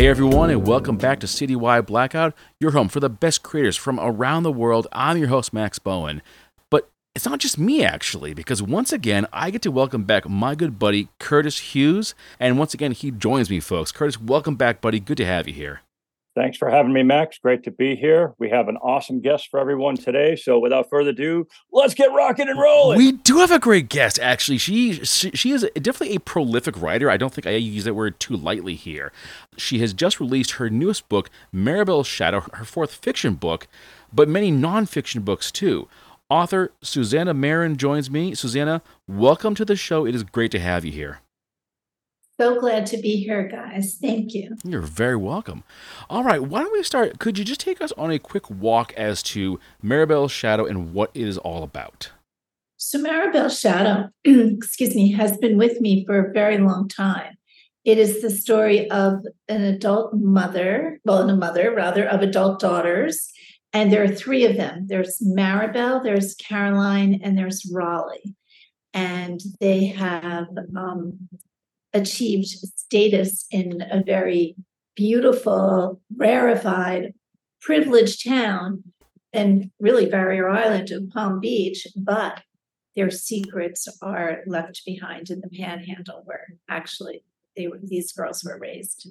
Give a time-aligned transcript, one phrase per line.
[0.00, 4.00] Hey everyone, and welcome back to Citywide Blackout, your home for the best creators from
[4.00, 4.86] around the world.
[4.92, 6.22] I'm your host, Max Bowen.
[6.70, 10.54] But it's not just me, actually, because once again, I get to welcome back my
[10.54, 12.14] good buddy, Curtis Hughes.
[12.38, 13.92] And once again, he joins me, folks.
[13.92, 15.00] Curtis, welcome back, buddy.
[15.00, 15.82] Good to have you here.
[16.36, 17.38] Thanks for having me, Max.
[17.38, 18.34] Great to be here.
[18.38, 20.36] We have an awesome guest for everyone today.
[20.36, 22.98] So, without further ado, let's get rocking and rolling.
[22.98, 24.58] We do have a great guest, actually.
[24.58, 27.10] She, she is definitely a prolific writer.
[27.10, 29.10] I don't think I use that word too lightly here.
[29.56, 33.66] She has just released her newest book, Maribelle's Shadow, her fourth fiction book,
[34.12, 35.88] but many nonfiction books too.
[36.28, 38.36] Author Susannah Marren joins me.
[38.36, 40.06] Susannah, welcome to the show.
[40.06, 41.22] It is great to have you here.
[42.40, 43.98] So glad to be here, guys.
[44.00, 44.56] Thank you.
[44.64, 45.62] You're very welcome.
[46.08, 47.18] All right, why don't we start?
[47.18, 51.10] Could you just take us on a quick walk as to Maribelle's Shadow and what
[51.12, 52.12] it is all about?
[52.78, 57.36] So, Maribelle's Shadow, excuse me, has been with me for a very long time.
[57.84, 63.30] It is the story of an adult mother, well, a mother rather, of adult daughters.
[63.74, 68.34] And there are three of them there's Maribelle, there's Caroline, and there's Raleigh.
[68.94, 71.28] And they have um,
[71.92, 74.56] achieved status in a very
[74.96, 77.14] beautiful, rarefied,
[77.60, 78.82] privileged town
[79.32, 82.42] and really Barrier Island of Palm Beach, but
[82.96, 87.22] their secrets are left behind in the panhandle where actually
[87.56, 89.10] they were these girls were raised.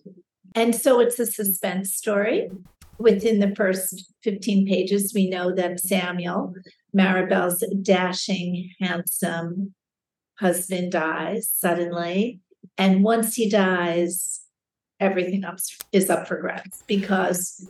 [0.56, 2.50] And so it's a suspense story.
[2.98, 6.54] Within the first 15 pages, we know that Samuel,
[6.94, 9.74] Maribelle's dashing, handsome
[10.38, 12.42] husband, dies suddenly
[12.80, 14.40] and once he dies,
[15.02, 15.44] everything
[15.92, 17.70] is up for grabs because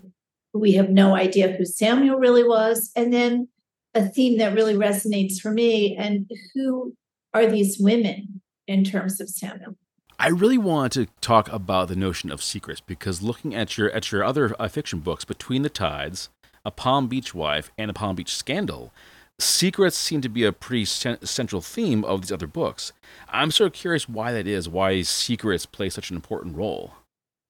[0.54, 2.92] we have no idea who Samuel really was.
[2.96, 3.48] And then
[3.96, 6.96] a theme that really resonates for me and who
[7.34, 9.76] are these women in terms of Samuel?
[10.20, 14.12] I really want to talk about the notion of secrets because looking at your at
[14.12, 16.30] your other uh, fiction books, Between the Tides,
[16.66, 18.94] A Palm Beach Wife, and A Palm Beach Scandal,
[19.40, 22.94] secrets seem to be a pretty central theme of these other books.
[23.30, 26.94] I'm sort of curious why that is, why secrets play such an important role.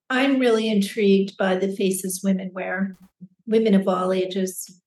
[0.09, 2.97] I'm really intrigued by the faces women wear,
[3.45, 4.81] women of all ages,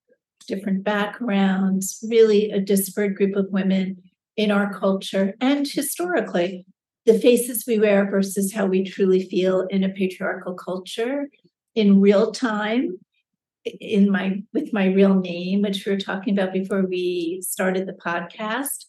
[0.47, 4.03] different backgrounds, really a disparate group of women
[4.37, 6.65] in our culture and historically.
[7.07, 11.29] The faces we wear versus how we truly feel in a patriarchal culture
[11.75, 12.99] in real time
[13.65, 17.93] in my with my real name, which we were talking about before we started the
[17.93, 18.87] podcast.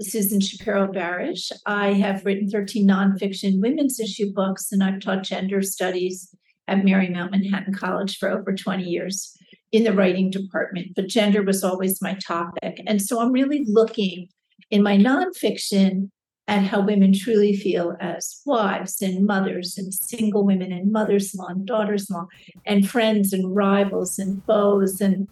[0.00, 1.52] Susan Shapiro Barish.
[1.66, 6.34] I have written 13 nonfiction women's issue books, and I've taught gender studies
[6.66, 9.36] at Marymount Manhattan College for over 20 years
[9.72, 10.88] in the writing department.
[10.96, 12.80] But gender was always my topic.
[12.86, 14.28] And so I'm really looking
[14.70, 16.10] in my nonfiction
[16.46, 21.66] at how women truly feel as wives and mothers and single women and mothers-in-law and
[21.66, 22.26] daughters-in-law
[22.66, 25.00] and friends and rivals and foes.
[25.00, 25.26] And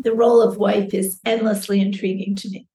[0.00, 2.66] the role of wife is endlessly intriguing to me.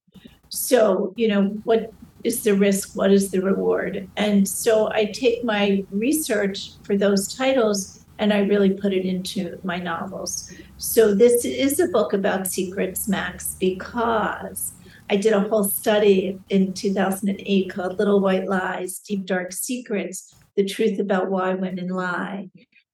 [0.50, 1.91] So you know what
[2.23, 2.96] is the risk?
[2.96, 4.07] What is the reward?
[4.17, 9.59] And so i take my research for those titles and i really put it into
[9.63, 10.51] my novels.
[10.78, 14.73] So this is a book about secrets max because
[15.09, 20.66] I did a whole study in 2008 called Little White Lies Deep Dark Secrets The
[20.66, 22.50] Truth About Why Women Lie.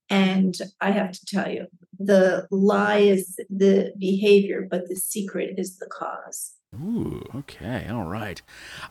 [0.10, 5.78] And I have to tell you, the lie is the behavior, but the secret is
[5.78, 6.54] the cause.
[6.76, 8.42] Ooh, okay, all right.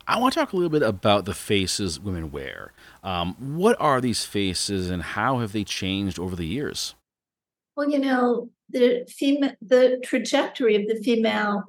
[0.06, 2.72] I want to talk a little bit about the faces women wear.
[3.04, 6.94] Um, what are these faces, and how have they changed over the years?
[7.76, 11.64] Well, you know, the female, the trajectory of the female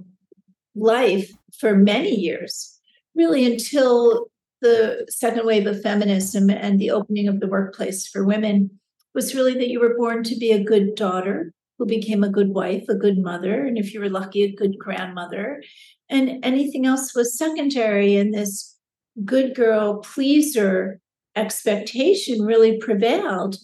[0.75, 2.79] life for many years,
[3.15, 4.27] really until
[4.61, 8.69] the second wave of feminism and the opening of the workplace for women
[9.13, 12.49] was really that you were born to be a good daughter who became a good
[12.49, 15.61] wife, a good mother, and if you were lucky, a good grandmother.
[16.09, 18.15] And anything else was secondary.
[18.15, 18.77] And this
[19.25, 20.99] good girl pleaser
[21.35, 23.57] expectation really prevailed.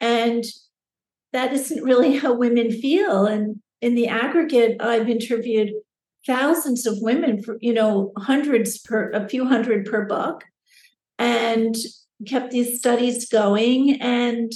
[0.00, 0.44] And
[1.32, 3.26] that isn't really how women feel.
[3.26, 5.72] And in the aggregate, I've interviewed
[6.26, 10.44] thousands of women for you know hundreds per a few hundred per book
[11.18, 11.74] and
[12.26, 14.52] kept these studies going and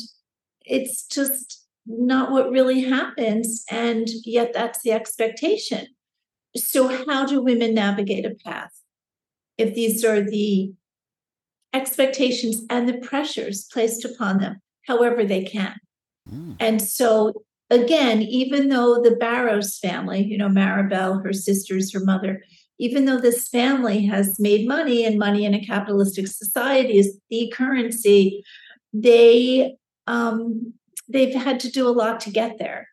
[0.63, 5.87] it's just not what really happens and yet that's the expectation
[6.57, 8.73] so how do women navigate a path
[9.59, 10.73] if these are the
[11.73, 15.75] expectations and the pressures placed upon them however they can
[16.31, 16.57] mm.
[16.61, 17.33] and so
[17.83, 22.43] again, even though the Barrows family, you know, Maribelle, her sisters, her mother,
[22.79, 27.53] even though this family has made money and money in a capitalistic society is the
[27.55, 28.43] currency,
[28.93, 29.77] they
[30.07, 30.75] um,
[31.09, 32.89] they've had to do a lot to get there.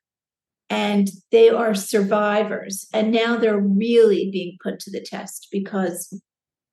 [0.69, 2.87] And they are survivors.
[2.93, 6.17] And now they're really being put to the test because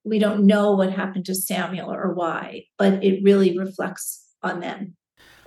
[0.05, 4.97] we don't know what happened to Samuel or why, but it really reflects on them.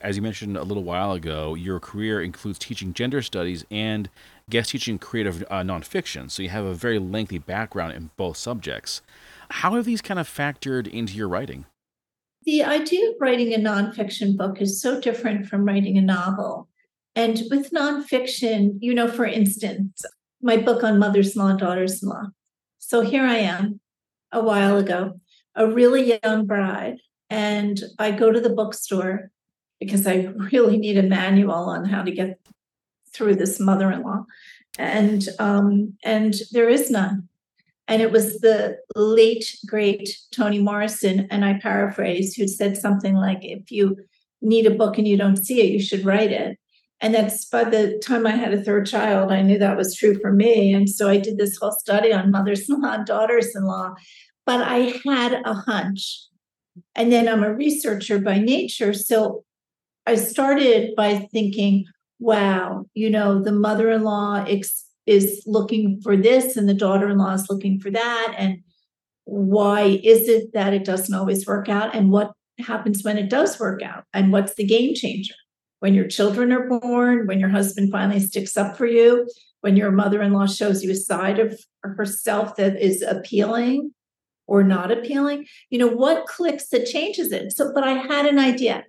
[0.01, 4.09] As you mentioned a little while ago, your career includes teaching gender studies and
[4.49, 6.29] guest teaching creative uh, nonfiction.
[6.29, 9.01] So you have a very lengthy background in both subjects.
[9.49, 11.65] How have these kind of factored into your writing?
[12.43, 16.67] The idea of writing a nonfiction book is so different from writing a novel.
[17.15, 20.03] And with nonfiction, you know, for instance,
[20.41, 22.27] my book on mothers in law and daughters in law.
[22.79, 23.79] So here I am
[24.31, 25.19] a while ago,
[25.53, 26.97] a really young bride,
[27.29, 29.29] and I go to the bookstore
[29.81, 32.39] because I really need a manual on how to get
[33.13, 34.23] through this mother-in-law,
[34.79, 37.27] and um, and there is none.
[37.89, 43.39] And it was the late, great Toni Morrison, and I paraphrase, who said something like,
[43.41, 43.97] if you
[44.41, 46.57] need a book and you don't see it, you should write it.
[47.01, 50.19] And that's by the time I had a third child, I knew that was true
[50.21, 50.71] for me.
[50.71, 53.95] And so I did this whole study on mothers in law and daughters in law.
[54.45, 56.27] But I had a hunch.
[56.95, 58.93] And then I'm a researcher by nature.
[58.93, 59.43] So
[60.05, 61.85] I started by thinking,
[62.19, 67.33] wow, you know, the mother in law ex- is looking for this and the daughter-in-law
[67.33, 68.59] is looking for that and
[69.25, 73.59] why is it that it doesn't always work out and what happens when it does
[73.59, 75.33] work out and what's the game changer?
[75.79, 79.27] When your children are born when your husband finally sticks up for you
[79.61, 83.91] when your mother-in-law shows you a side of herself that is appealing
[84.45, 87.51] or not appealing you know what clicks that changes it?
[87.51, 88.83] So but i had an idea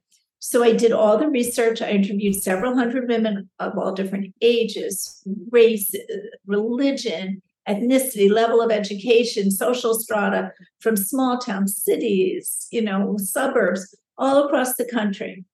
[0.45, 1.81] so I did all the research.
[1.81, 5.23] I interviewed several hundred women of all different ages,
[5.53, 6.17] race, uh,
[6.47, 10.51] religion, ethnicity, level of education, social strata
[10.81, 15.45] from small town cities, you know, suburbs, all across the country.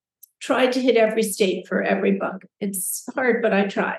[0.40, 2.46] Tried to hit every state for every book.
[2.58, 3.98] It's hard, but I tried.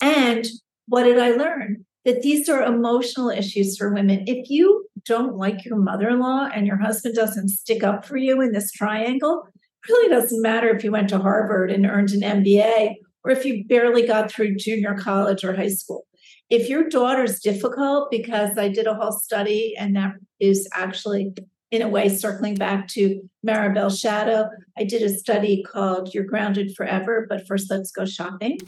[0.00, 0.46] And
[0.86, 1.84] what did I learn?
[2.04, 4.22] That these are emotional issues for women.
[4.28, 8.16] If you don't like your mother in law and your husband doesn't stick up for
[8.16, 9.48] you in this triangle,
[9.88, 12.94] really doesn't matter if you went to Harvard and earned an MBA
[13.24, 16.06] or if you barely got through junior college or high school.
[16.50, 21.34] If your daughter's difficult, because I did a whole study, and that is actually,
[21.70, 24.48] in a way, circling back to Maribelle Shadow,
[24.78, 28.58] I did a study called You're Grounded Forever, but first let's go shopping.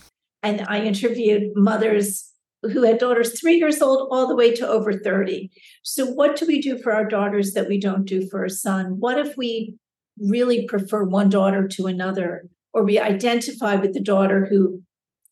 [0.43, 2.31] And I interviewed mothers
[2.63, 5.51] who had daughters three years old all the way to over 30.
[5.83, 8.97] So, what do we do for our daughters that we don't do for a son?
[8.99, 9.75] What if we
[10.21, 14.83] really prefer one daughter to another, or we identify with the daughter who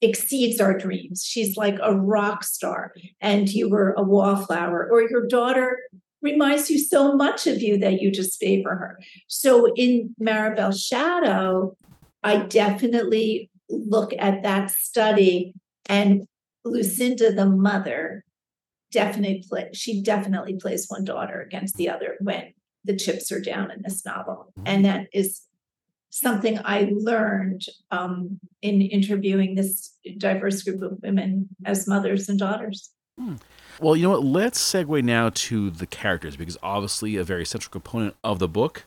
[0.00, 1.24] exceeds our dreams.
[1.24, 5.78] She's like a rock star, and you were a wallflower, or your daughter
[6.22, 8.98] reminds you so much of you that you just favor her.
[9.28, 11.76] So in Maribelle's Shadow,
[12.24, 15.54] I definitely look at that study
[15.88, 16.26] and
[16.64, 18.24] Lucinda, the mother,
[18.92, 22.52] definitely play, she definitely plays one daughter against the other when
[22.88, 24.52] the chips are down in this novel.
[24.64, 24.96] And mm-hmm.
[24.96, 25.42] that is
[26.10, 32.90] something I learned um, in interviewing this diverse group of women as mothers and daughters.
[33.16, 33.34] Hmm.
[33.78, 34.24] Well, you know what?
[34.24, 38.86] Let's segue now to the characters because obviously a very central component of the book.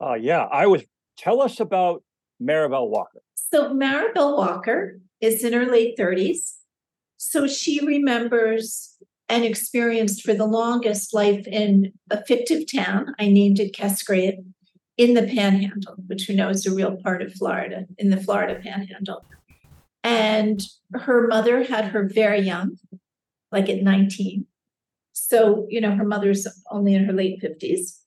[0.00, 0.82] Uh, yeah, I was.
[1.16, 2.02] Tell us about
[2.40, 3.20] Maribelle Walker.
[3.34, 6.54] So Maribelle Walker is in her late 30s.
[7.16, 8.89] So she remembers
[9.30, 13.14] and experienced for the longest life in a fictive town.
[13.18, 14.40] I named it Cascade
[14.98, 18.60] in the Panhandle, which we know is a real part of Florida, in the Florida
[18.60, 19.24] Panhandle.
[20.02, 20.60] And
[20.92, 22.78] her mother had her very young,
[23.52, 24.46] like at 19.
[25.12, 28.00] So, you know, her mother's only in her late 50s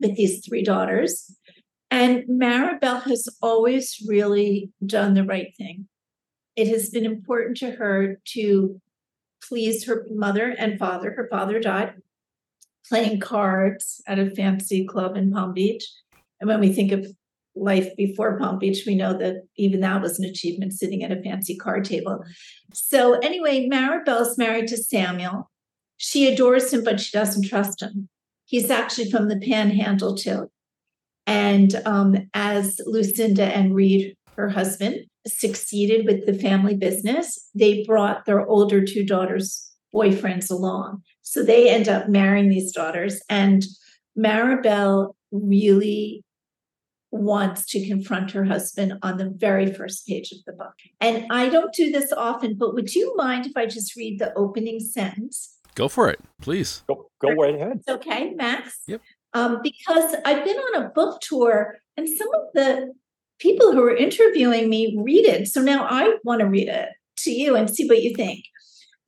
[0.00, 1.36] with these three daughters.
[1.90, 5.86] And Maribelle has always really done the right thing.
[6.56, 8.80] It has been important to her to
[9.48, 11.12] pleased her mother and father.
[11.12, 11.94] Her father died
[12.88, 15.84] playing cards at a fancy club in Palm Beach.
[16.40, 17.06] And when we think of
[17.54, 21.22] life before Palm Beach, we know that even that was an achievement sitting at a
[21.22, 22.24] fancy card table.
[22.72, 25.50] So, anyway, Maribelle's married to Samuel.
[25.98, 28.08] She adores him, but she doesn't trust him.
[28.44, 30.50] He's actually from the panhandle, too.
[31.26, 38.24] And um, as Lucinda and Reed, her husband, succeeded with the family business, they brought
[38.24, 41.02] their older two daughters' boyfriends along.
[41.22, 43.22] So they end up marrying these daughters.
[43.28, 43.64] And
[44.18, 46.24] Maribelle really
[47.10, 50.72] wants to confront her husband on the very first page of the book.
[51.00, 54.32] And I don't do this often, but would you mind if I just read the
[54.34, 55.58] opening sentence?
[55.74, 56.82] Go for it, please.
[56.88, 57.78] Go, go right ahead.
[57.80, 58.80] It's okay, Max?
[58.86, 59.02] Yep.
[59.34, 62.92] Um, because I've been on a book tour and some of the
[63.42, 65.48] people who are interviewing me read it.
[65.48, 68.44] So now I want to read it to you and see what you think.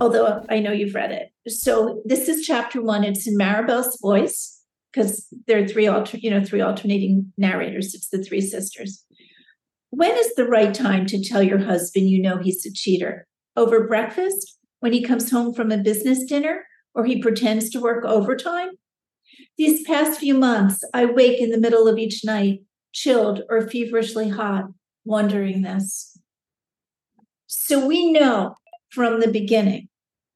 [0.00, 1.29] Although I know you've read it.
[1.49, 3.05] So this is chapter one.
[3.05, 4.61] It's in Maribelle's voice
[4.93, 7.95] because there are three alter, you know, three alternating narrators.
[7.95, 9.05] It's the three sisters.
[9.91, 13.29] When is the right time to tell your husband you know he's a cheater?
[13.57, 14.59] Over breakfast?
[14.81, 16.64] When he comes home from a business dinner?
[16.97, 18.71] Or he pretends to work overtime?
[19.57, 22.61] These past few months, I wake in the middle of each night,
[22.95, 24.65] chilled or feverishly hot,
[25.05, 26.17] wondering this.
[27.47, 28.57] So we know
[28.91, 29.89] from the beginning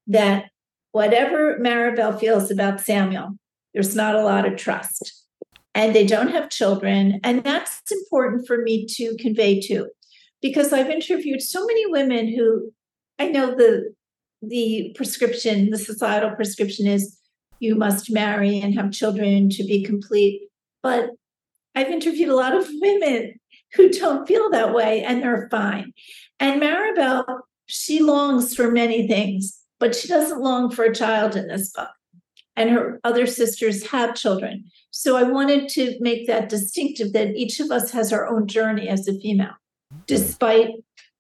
[0.07, 0.51] that
[0.93, 3.39] whatever Maribelle feels about Samuel,
[3.73, 5.25] there's not a lot of trust.
[5.75, 7.21] And they don't have children.
[7.23, 9.89] And that's important for me to convey too,
[10.43, 12.73] because I've interviewed so many women who
[13.19, 13.95] I know the
[14.41, 17.19] the prescription, the societal prescription is
[17.61, 20.43] you must marry and have children to be complete.
[20.83, 21.11] But
[21.79, 23.39] I've interviewed a lot of women
[23.75, 25.93] who don't feel that way and they're fine.
[26.41, 27.25] And Maribelle,
[27.67, 31.91] she longs for many things, but she doesn't long for a child in this book.
[32.57, 34.65] And her other sisters have children.
[34.91, 38.89] So I wanted to make that distinctive that each of us has our own journey
[38.89, 39.55] as a female,
[40.07, 40.71] despite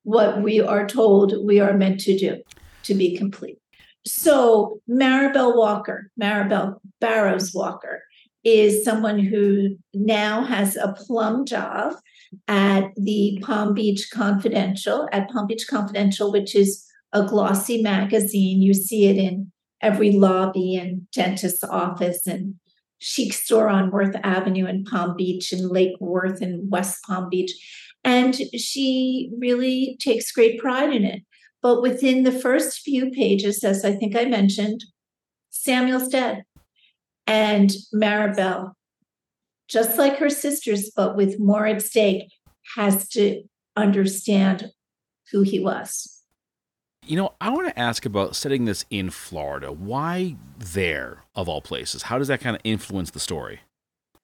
[0.02, 2.42] what we are told we are meant to do
[2.82, 3.58] to be complete.
[4.04, 8.02] So Maribelle Walker, Maribelle Barrows Walker,
[8.44, 11.94] is someone who now has a plum job
[12.46, 18.62] at the Palm Beach Confidential, at Palm Beach Confidential, which is a glossy magazine.
[18.62, 22.54] You see it in every lobby and dentist's office and
[22.98, 27.52] chic store on Worth Avenue in Palm Beach and Lake Worth and West Palm Beach.
[28.04, 31.22] And she really takes great pride in it.
[31.62, 34.84] But within the first few pages, as I think I mentioned,
[35.50, 36.44] Samuel's dead.
[37.28, 38.72] And Maribelle,
[39.68, 42.32] just like her sisters, but with more at stake,
[42.74, 43.42] has to
[43.76, 44.72] understand
[45.30, 46.22] who he was.
[47.06, 49.70] You know, I want to ask about setting this in Florida.
[49.70, 52.04] Why there, of all places?
[52.04, 53.60] How does that kind of influence the story?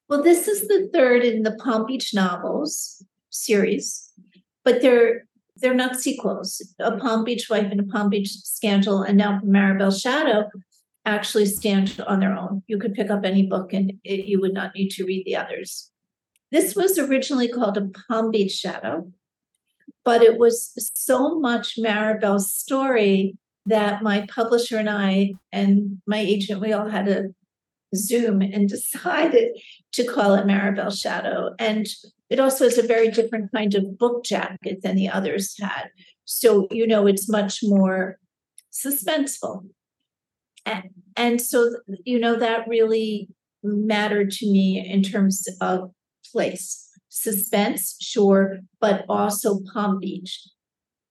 [0.09, 4.11] Well, this is the third in the Palm Beach novels series,
[4.65, 6.61] but they're they're not sequels.
[6.81, 10.51] A Palm Beach Wife and a Palm Beach Scandal, and now Maribelle's Shadow
[11.05, 12.63] actually stand on their own.
[12.67, 15.37] You could pick up any book and it, you would not need to read the
[15.37, 15.91] others.
[16.51, 19.11] This was originally called a Palm Beach Shadow,
[20.05, 26.61] but it was so much Maribelle's story that my publisher and I and my agent,
[26.61, 27.35] we all had a
[27.95, 29.59] Zoom and decided
[29.93, 31.55] to call it Maribelle Shadow.
[31.59, 31.87] And
[32.31, 35.91] it also has a very different kind of book jacket than the others had.
[36.25, 38.19] So, you know, it's much more
[38.73, 39.67] suspenseful
[40.67, 43.29] and, and so you know that really
[43.63, 45.91] mattered to me in terms of
[46.33, 46.89] place.
[47.09, 50.47] Suspense sure but also palm beach.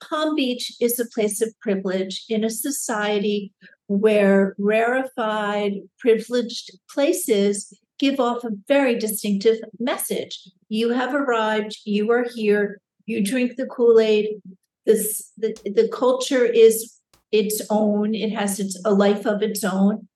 [0.01, 3.53] Palm beach is a place of privilege in a society
[3.87, 10.49] where rarefied privileged places give off a very distinctive message.
[10.67, 14.41] You have arrived you are here you drink the kool-aid.
[14.85, 16.99] This the, the culture is
[17.33, 20.07] its own, it has its a life of its own.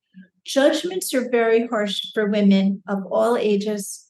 [0.46, 4.08] Judgments are very harsh for women of all ages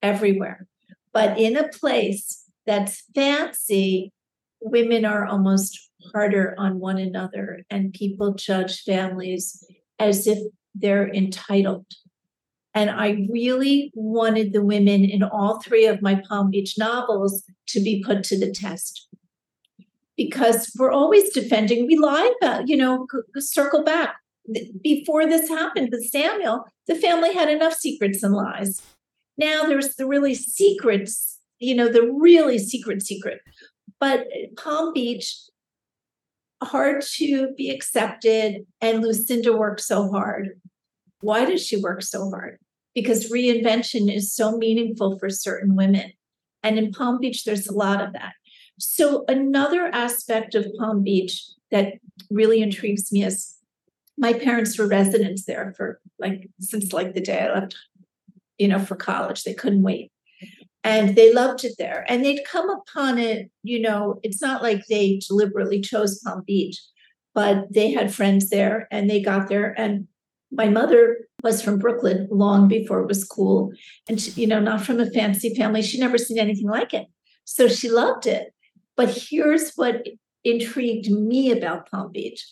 [0.00, 0.66] everywhere.
[1.12, 4.12] But in a place that's fancy,
[4.60, 5.78] women are almost
[6.12, 9.66] harder on one another, and people judge families
[9.98, 10.38] as if
[10.74, 11.86] they're entitled.
[12.72, 17.80] And I really wanted the women in all three of my Palm Beach novels to
[17.80, 19.08] be put to the test
[20.16, 21.86] because we're always defending.
[21.86, 23.06] We lie about, you know,
[23.38, 24.16] circle back.
[24.82, 28.82] Before this happened with Samuel, the family had enough secrets and lies.
[29.38, 33.40] Now there's the really secrets, you know, the really secret secret.
[33.98, 35.34] But Palm Beach,
[36.62, 38.66] hard to be accepted.
[38.80, 40.60] And Lucinda worked so hard.
[41.20, 42.58] Why does she work so hard?
[42.94, 46.12] Because reinvention is so meaningful for certain women.
[46.62, 48.34] And in Palm Beach, there's a lot of that.
[48.78, 51.94] So, another aspect of Palm Beach that
[52.30, 53.54] really intrigues me is
[54.16, 57.76] my parents were residents there for like since like the day I left,
[58.58, 59.44] you know, for college.
[59.44, 60.10] They couldn't wait.
[60.84, 62.04] And they loved it there.
[62.08, 66.78] And they'd come upon it, you know, it's not like they deliberately chose Palm Beach,
[67.34, 69.74] but they had friends there and they got there.
[69.78, 70.06] And
[70.52, 73.72] my mother was from Brooklyn long before it was cool.
[74.08, 75.80] And, she, you know, not from a fancy family.
[75.80, 77.06] She'd never seen anything like it.
[77.44, 78.52] So she loved it.
[78.96, 80.06] But here's what
[80.44, 82.46] intrigued me about Palm Beach.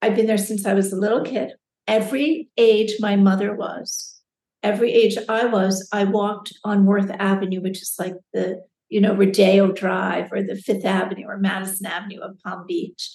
[0.00, 1.52] I've been there since I was a little kid.
[1.86, 4.20] Every age my mother was,
[4.62, 8.62] every age I was, I walked on Worth Avenue, which is like the
[8.92, 13.10] you know, Rodeo Drive or the Fifth Avenue or Madison Avenue of Palm Beach.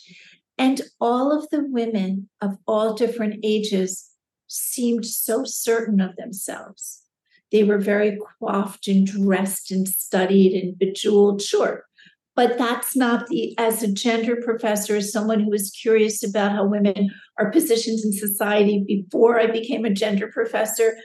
[0.57, 4.09] And all of the women of all different ages
[4.47, 7.03] seemed so certain of themselves.
[7.51, 11.85] They were very coiffed and dressed and studied and bejeweled, sure.
[12.37, 16.67] But that's not the, as a gender professor, as someone who was curious about how
[16.67, 20.95] women are positioned in society before I became a gender professor,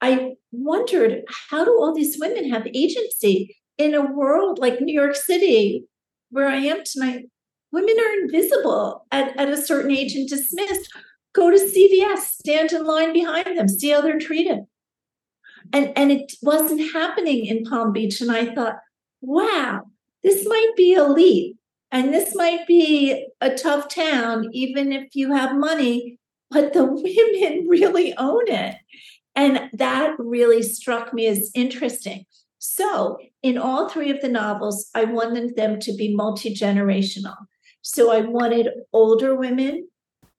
[0.00, 5.16] I wondered how do all these women have agency in a world like New York
[5.16, 5.84] City,
[6.30, 7.26] where I am tonight?
[7.72, 10.90] Women are invisible at, at a certain age and dismissed.
[11.34, 14.60] Go to CVS, stand in line behind them, see how they're treated.
[15.74, 18.22] And, and it wasn't happening in Palm Beach.
[18.22, 18.76] And I thought,
[19.20, 19.82] wow,
[20.22, 21.56] this might be elite
[21.90, 26.18] and this might be a tough town, even if you have money,
[26.50, 28.76] but the women really own it.
[29.34, 32.24] And that really struck me as interesting.
[32.58, 37.36] So, in all three of the novels, I wanted them to be multi generational.
[37.80, 39.88] So, I wanted older women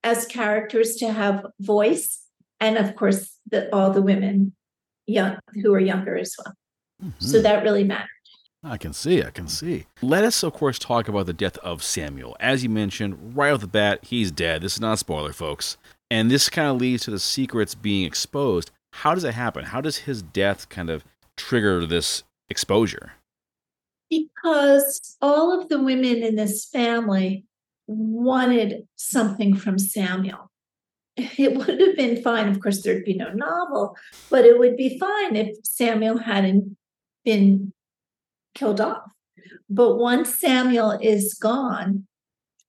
[0.04, 2.22] as characters to have voice,
[2.60, 4.54] and of course, the, all the women
[5.08, 6.54] young who are younger as well.
[7.04, 7.26] Mm-hmm.
[7.26, 8.08] So that really mattered.
[8.64, 9.88] I can see, I can see.
[10.04, 12.38] Let us, of course, talk about the death of Samuel.
[12.40, 14.62] As you mentioned, right off the bat, he's dead.
[14.62, 15.78] This is not a spoiler, folks.
[16.12, 18.70] And this kind of leads to the secrets being exposed.
[18.94, 19.66] How does it happen?
[19.66, 21.04] How does his death kind of
[21.38, 23.14] trigger this exposure?
[24.12, 27.46] Because all of the women in this family
[27.88, 30.52] wanted something from Samuel.
[31.18, 32.48] It would have been fine.
[32.48, 33.98] Of course, there'd be no novel,
[34.30, 36.78] but it would be fine if Samuel hadn't
[37.26, 37.74] been
[38.54, 39.10] killed off.
[39.70, 42.08] But once Samuel is gone,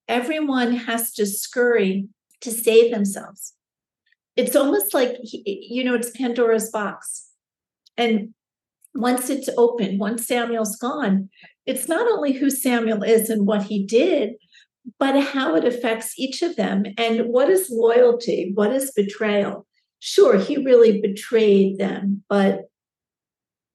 [0.09, 2.09] everyone has to scurry
[2.41, 3.55] to save themselves.
[4.37, 7.29] It's almost like, you know, it's Pandora's box.
[7.97, 8.35] And
[8.95, 11.29] once it's open, once Samuel's gone,
[11.67, 14.35] it's not only who Samuel is and what he did,
[14.99, 16.85] but how it affects each of them.
[16.99, 18.53] And what is loyalty?
[18.55, 19.67] What is betrayal?
[20.01, 22.63] Sure, he really betrayed them, but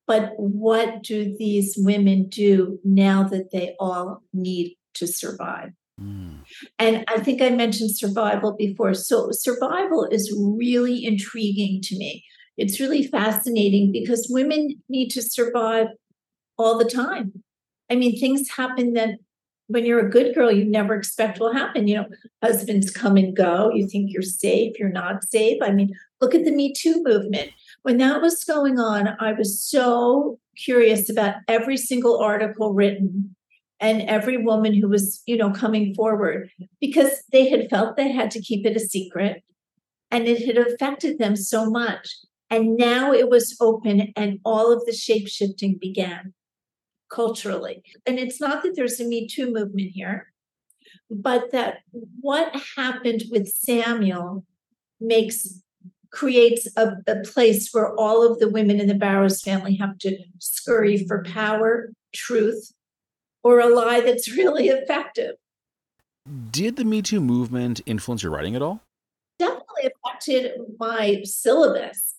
[0.07, 5.71] but what do these women do now that they all need to survive?
[6.01, 6.39] Mm.
[6.79, 8.93] And I think I mentioned survival before.
[8.93, 12.23] So, survival is really intriguing to me.
[12.57, 15.87] It's really fascinating because women need to survive
[16.57, 17.43] all the time.
[17.89, 19.19] I mean, things happen that
[19.67, 21.87] when you're a good girl, you never expect will happen.
[21.87, 22.05] You know,
[22.43, 23.71] husbands come and go.
[23.73, 25.61] You think you're safe, you're not safe.
[25.61, 27.51] I mean, look at the Me Too movement.
[27.83, 33.35] When that was going on, I was so curious about every single article written
[33.79, 36.49] and every woman who was, you know, coming forward
[36.81, 39.43] because they had felt they had to keep it a secret
[40.09, 42.09] and it had affected them so much.
[42.49, 46.33] And now it was open and all of the shape shifting began
[47.09, 47.83] culturally.
[48.05, 50.31] And it's not that there's a Me Too movement here,
[51.09, 51.79] but that
[52.21, 54.45] what happened with Samuel
[54.99, 55.61] makes
[56.09, 60.17] creates a, a place where all of the women in the Barrows family have to
[60.39, 62.71] scurry for power, truth,
[63.43, 65.35] or a lie that's really effective.
[66.51, 68.81] Did the Me Too movement influence your writing at all?
[69.39, 72.16] Definitely affected my syllabus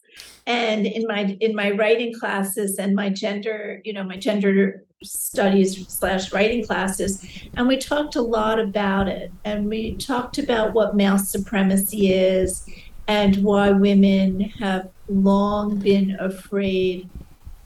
[0.49, 5.87] and in my in my writing classes and my gender you know my gender studies
[5.89, 7.25] slash writing classes
[7.57, 9.33] and we talked a lot about it.
[9.45, 12.69] And we talked about what male supremacy is
[13.07, 17.09] and why women have long been afraid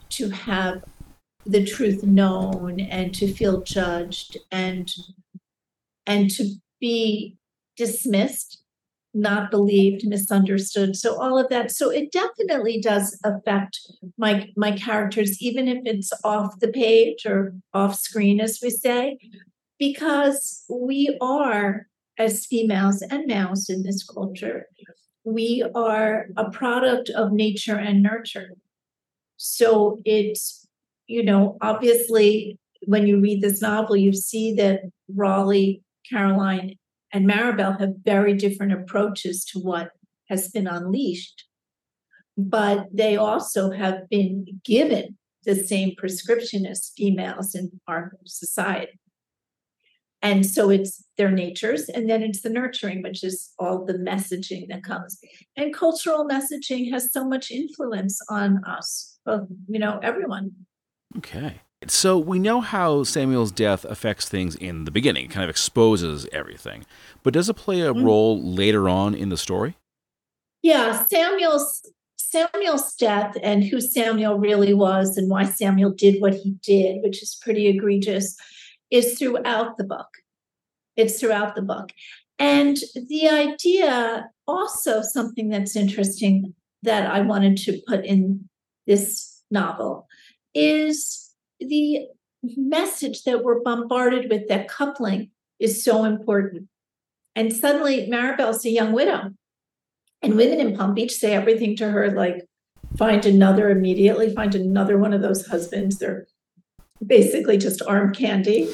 [0.09, 0.83] to have
[1.45, 4.93] the truth known and to feel judged and
[6.05, 7.37] and to be
[7.75, 8.62] dismissed
[9.13, 10.95] not believed, misunderstood.
[10.95, 11.71] So all of that.
[11.71, 13.79] So it definitely does affect
[14.17, 19.17] my my characters, even if it's off the page or off screen, as we say,
[19.77, 24.67] because we are as females and males in this culture,
[25.23, 28.51] we are a product of nature and nurture.
[29.37, 30.67] So it's,
[31.07, 34.81] you know, obviously when you read this novel, you see that
[35.13, 36.75] Raleigh, Caroline,
[37.13, 39.91] and Maribelle have very different approaches to what
[40.29, 41.45] has been unleashed.
[42.35, 48.99] But they also have been given the same prescription as females in our society.
[50.23, 54.69] And so it's their natures, and then it's the nurturing, which is all the messaging
[54.69, 55.19] that comes.
[55.57, 60.51] And cultural messaging has so much influence on us, both, you know, everyone.
[61.17, 61.59] Okay.
[61.91, 66.85] So we know how Samuel's death affects things in the beginning, kind of exposes everything.
[67.23, 68.03] But does it play a mm-hmm.
[68.03, 69.75] role later on in the story?
[70.61, 71.81] Yeah, Samuel's
[72.17, 77.21] Samuel's death and who Samuel really was and why Samuel did what he did, which
[77.21, 78.35] is pretty egregious,
[78.89, 80.07] is throughout the book.
[80.95, 81.91] It's throughout the book.
[82.39, 88.49] And the idea, also something that's interesting that I wanted to put in
[88.87, 90.07] this novel,
[90.55, 91.22] is
[91.59, 92.07] the
[92.43, 96.67] message that we're bombarded with that coupling is so important.
[97.35, 99.31] And suddenly, Maribelle's a young widow.
[100.21, 102.45] And women in Palm Beach say everything to her like,
[102.97, 105.99] find another immediately, find another one of those husbands.
[105.99, 106.27] They're
[107.05, 108.69] basically just arm candy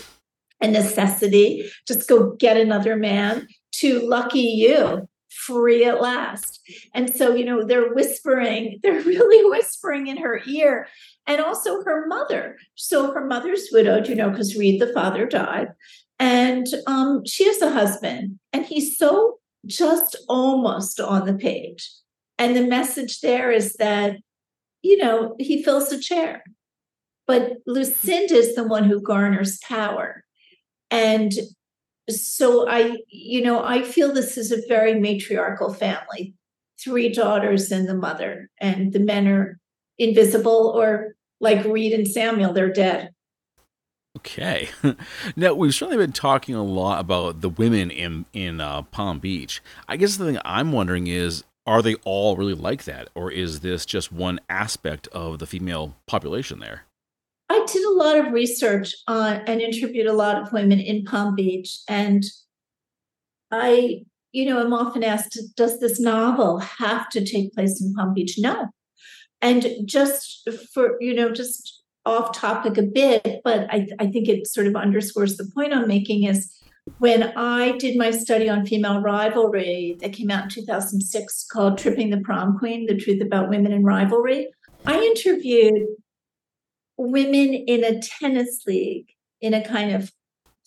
[0.61, 1.69] a necessity.
[1.87, 6.59] Just go get another man to lucky you, free at last.
[6.93, 10.87] And so, you know, they're whispering, they're really whispering in her ear.
[11.27, 12.57] And also her mother.
[12.75, 15.69] So her mother's widowed, you know, because Reed, the father, died.
[16.19, 21.89] And um, she has a husband, and he's so just almost on the page.
[22.37, 24.17] And the message there is that,
[24.81, 26.43] you know, he fills the chair.
[27.27, 30.23] But Lucinda is the one who garners power.
[30.89, 31.31] And
[32.09, 36.33] so I, you know, I feel this is a very matriarchal family
[36.79, 39.59] three daughters and the mother, and the men are
[39.97, 43.11] invisible or like Reed and Samuel, they're dead.
[44.17, 44.69] Okay.
[45.35, 49.61] now we've certainly been talking a lot about the women in in uh, Palm Beach.
[49.87, 53.59] I guess the thing I'm wondering is, are they all really like that, or is
[53.59, 56.85] this just one aspect of the female population there?
[57.99, 62.23] Lot of research on and interviewed a lot of women in Palm Beach, and
[63.51, 68.13] I, you know, I'm often asked, does this novel have to take place in Palm
[68.13, 68.35] Beach?
[68.37, 68.69] No.
[69.41, 74.47] And just for, you know, just off topic a bit, but I, I think it
[74.47, 76.55] sort of underscores the point I'm making is
[76.97, 82.09] when I did my study on female rivalry that came out in 2006 called Tripping
[82.09, 84.47] the Prom Queen The Truth About Women in Rivalry,
[84.85, 85.85] I interviewed
[86.99, 89.07] women in a tennis league
[89.39, 90.11] in a kind of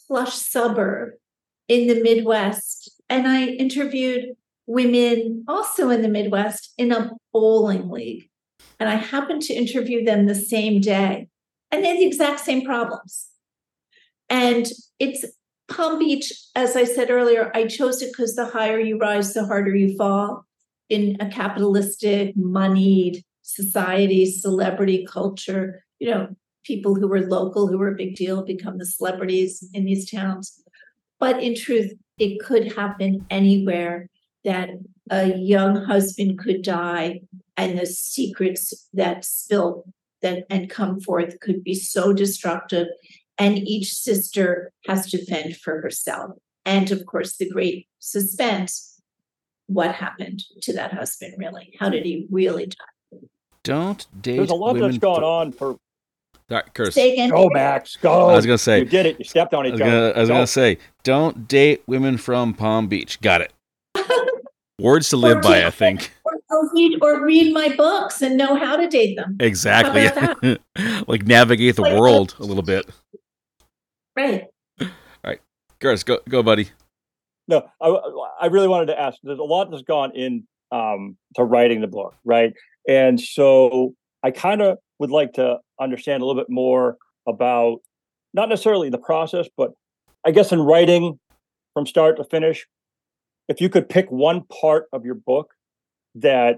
[0.07, 1.11] plush suburb
[1.69, 2.91] in the Midwest.
[3.11, 4.35] And I interviewed
[4.67, 8.31] women also in the Midwest in a bowling league.
[8.81, 11.29] And I happened to interview them the same day.
[11.71, 13.29] And they had the exact same problems.
[14.31, 14.67] And
[14.99, 15.25] it's
[15.69, 19.47] Palm Beach, as I said earlier, I chose it because the higher you rise, the
[19.47, 20.47] harder you fall
[20.89, 26.27] in a capitalistic, moneyed society, celebrity culture you know,
[26.65, 30.61] people who were local, who were a big deal, become the celebrities in these towns.
[31.21, 34.09] But in truth, it could happen anywhere
[34.43, 34.71] that
[35.13, 37.21] a young husband could die
[37.57, 39.85] and the secrets that spill
[40.23, 42.89] that and come forth could be so destructive.
[43.39, 46.33] And each sister has to fend for herself.
[46.65, 49.01] And of course the great suspense
[49.69, 51.73] what happened to that husband really?
[51.79, 53.19] How did he really die?
[53.63, 55.79] Don't date there's a lot that's going on for
[56.53, 56.95] Right, Curtis.
[57.31, 57.97] Go, Max.
[57.97, 58.29] Go.
[58.29, 59.19] I was gonna say you did it.
[59.19, 60.13] You stepped on each other.
[60.15, 63.19] I was, gonna, gonna say, don't date women from Palm Beach.
[63.23, 63.55] Got it.
[64.79, 66.13] Words to live by, I think.
[66.25, 69.39] Or, or, read or read my books and know how to date them.
[69.41, 70.59] Exactly.
[71.09, 72.87] like navigate the like, world a little bit.
[74.15, 74.45] Right.
[74.79, 74.89] All
[75.25, 75.41] right,
[75.81, 76.69] Curtis, go go, buddy.
[77.49, 77.89] No, I,
[78.43, 79.19] I really wanted to ask.
[79.23, 82.53] There's a lot that's gone in um, to writing the book, right?
[82.87, 87.79] And so I kind of would like to understand a little bit more about
[88.35, 89.73] not necessarily the process, but
[90.25, 91.19] I guess in writing
[91.75, 92.67] from start to finish,
[93.49, 95.51] if you could pick one part of your book
[96.15, 96.57] that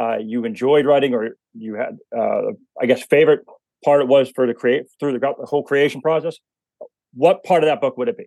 [0.00, 3.40] uh, you enjoyed writing or you had, uh, I guess, favorite
[3.84, 6.38] part it was for the create through the, the whole creation process,
[7.14, 8.26] what part of that book would it be?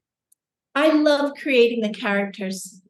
[0.75, 2.81] I love creating the characters.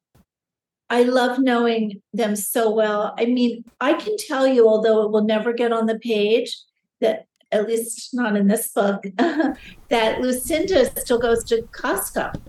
[0.93, 3.15] I love knowing them so well.
[3.17, 6.55] I mean, I can tell you, although it will never get on the page,
[7.01, 12.39] that at least not in this book, that Lucinda still goes to Costco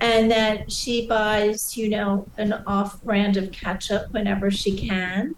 [0.00, 5.34] and that she buys, you know, an off brand of ketchup whenever she can,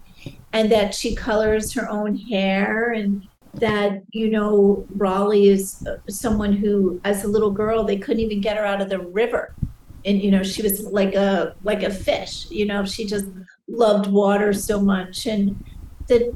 [0.53, 7.01] and that she colors her own hair, and that, you know, Raleigh is someone who,
[7.03, 9.55] as a little girl, they couldn't even get her out of the river.
[10.05, 13.25] And, you know, she was like a like a fish, you know, she just
[13.67, 15.25] loved water so much.
[15.25, 15.63] And
[16.07, 16.35] that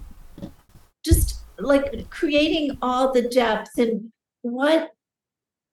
[1.05, 4.91] just like creating all the depth and what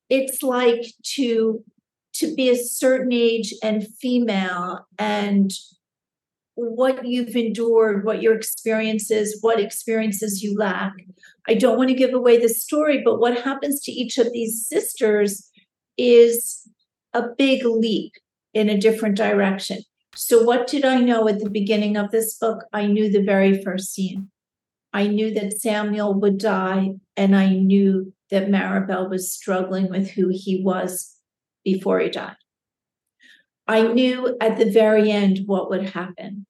[0.09, 1.63] it's like to
[2.13, 5.51] to be a certain age and female and
[6.55, 10.91] what you've endured, what your experiences, what experiences you lack.
[11.47, 14.67] I don't want to give away the story, but what happens to each of these
[14.67, 15.49] sisters
[15.97, 16.67] is
[17.13, 18.13] a big leap
[18.53, 19.79] in a different direction.
[20.15, 22.65] So, what did I know at the beginning of this book?
[22.73, 24.29] I knew the very first scene.
[24.91, 30.29] I knew that Samuel would die, and I knew that Maribelle was struggling with who
[30.31, 31.15] he was
[31.63, 32.35] before he died.
[33.67, 36.47] I knew at the very end what would happen.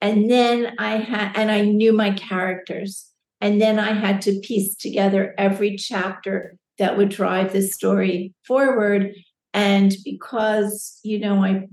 [0.00, 3.08] And then I had, and I knew my characters.
[3.40, 9.12] And then I had to piece together every chapter that would drive the story forward.
[9.54, 11.68] And because, you know, I've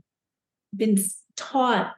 [0.76, 0.98] been
[1.36, 1.94] taught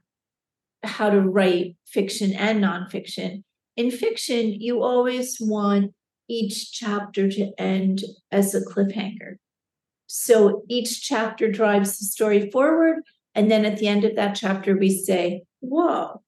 [0.84, 3.44] how to write fiction and nonfiction,
[3.76, 5.94] in fiction, you always want
[6.28, 9.36] each chapter to end as a cliffhanger.
[10.08, 12.98] So each chapter drives the story forward.
[13.34, 16.22] And then at the end of that chapter, we say, whoa.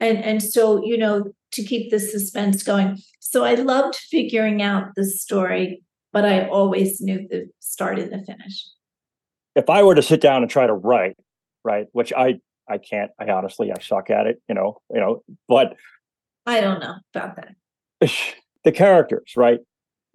[0.00, 2.98] And, and so, you know, to keep the suspense going.
[3.20, 8.24] So I loved figuring out the story, but I always knew the start and the
[8.24, 8.66] finish.
[9.56, 11.16] If I were to sit down and try to write,
[11.64, 12.34] right, which I
[12.68, 15.74] I can't, I honestly I suck at it, you know, you know, but
[16.44, 18.08] I don't know about that.
[18.64, 19.60] The characters, right?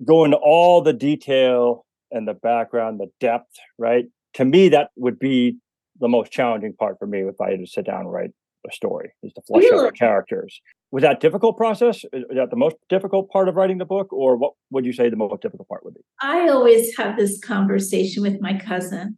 [0.04, 4.04] Go into all the detail and the background, the depth, right?
[4.34, 5.56] To me, that would be
[6.02, 8.32] the most challenging part for me if I had to sit down and write
[8.68, 10.60] a story, is to flesh out the characters.
[10.92, 12.04] Was that difficult process?
[12.12, 15.10] Is that the most difficult part of writing the book, or what would you say
[15.10, 16.02] the most difficult part would be?
[16.22, 19.18] I always have this conversation with my cousin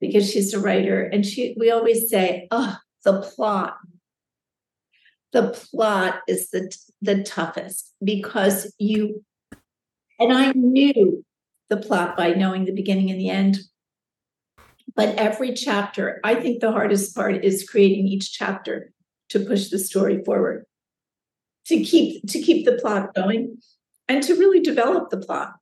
[0.00, 3.78] because she's a writer, and she we always say, "Oh, the plot."
[5.32, 9.24] The plot is the the toughest because you
[10.18, 11.24] and I knew
[11.68, 13.58] the plot by knowing the beginning and the end.
[14.96, 18.92] But every chapter, I think the hardest part is creating each chapter
[19.28, 20.64] to push the story forward,
[21.66, 23.58] to keep to keep the plot going,
[24.08, 25.54] and to really develop the plot.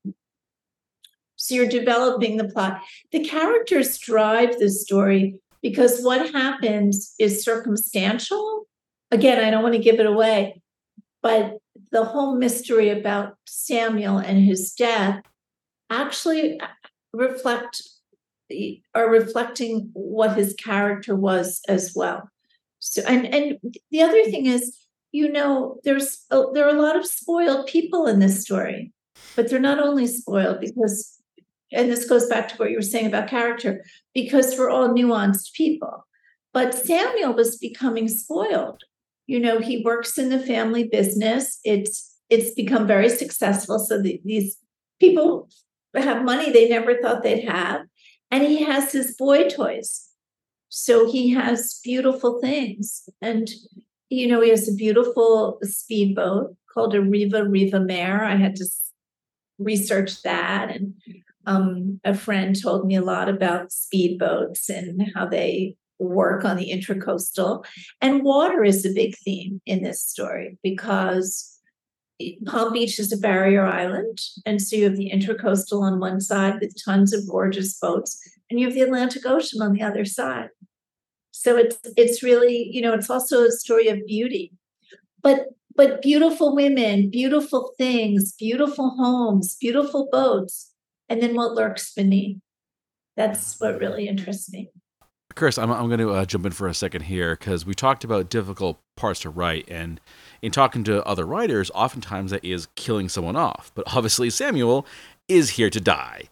[1.36, 2.80] So you're developing the plot.
[3.12, 8.66] The characters drive the story because what happens is circumstantial.
[9.10, 10.60] Again, I don't want to give it away,
[11.22, 11.58] but
[11.92, 15.22] the whole mystery about Samuel and his death
[15.90, 16.66] actually uh,
[17.12, 17.82] reflect
[18.94, 22.28] are reflecting what his character was as well.
[22.78, 23.58] So and and
[23.90, 24.76] the other thing is,
[25.12, 28.92] you know, there's a, there are a lot of spoiled people in this story,
[29.34, 31.15] but they're not only spoiled because,
[31.72, 35.52] and this goes back to what you were saying about character, because we're all nuanced
[35.52, 36.06] people.
[36.52, 38.82] But Samuel was becoming spoiled.
[39.26, 41.58] You know, he works in the family business.
[41.64, 43.78] It's it's become very successful.
[43.78, 44.56] So the, these
[45.00, 45.48] people
[45.94, 47.82] have money they never thought they'd have.
[48.30, 50.08] And he has his boy toys.
[50.68, 53.08] So he has beautiful things.
[53.22, 53.48] And,
[54.10, 58.24] you know, he has a beautiful speedboat called a Riva Riva Mare.
[58.24, 58.66] I had to
[59.58, 60.74] research that.
[60.74, 60.94] And
[61.46, 66.70] um, a friend told me a lot about speedboats and how they work on the
[66.70, 67.64] intracoastal.
[68.00, 71.58] And water is a big theme in this story because
[72.46, 74.18] Palm Beach is a barrier island.
[74.44, 78.18] And so you have the intracoastal on one side with tons of gorgeous boats,
[78.50, 80.48] and you have the Atlantic Ocean on the other side.
[81.30, 84.52] So it's it's really, you know, it's also a story of beauty.
[85.22, 90.72] But but beautiful women, beautiful things, beautiful homes, beautiful boats,
[91.08, 92.38] and then what lurks beneath.
[93.16, 94.70] That's what really interests me.
[95.34, 98.04] Chris, I'm, I'm going to uh, jump in for a second here because we talked
[98.04, 100.00] about difficult parts to write, and
[100.40, 103.70] in talking to other writers, oftentimes that is killing someone off.
[103.74, 104.86] But obviously, Samuel
[105.28, 106.24] is here to die.